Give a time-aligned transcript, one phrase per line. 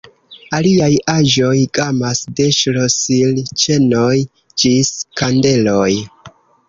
[0.59, 4.17] Aliaj aĵoj gamas de ŝlosilĉenoj
[4.65, 4.91] ĝis
[5.23, 5.91] kandeloj.